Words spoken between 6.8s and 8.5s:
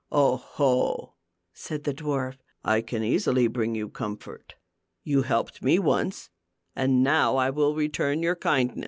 now I will re turn your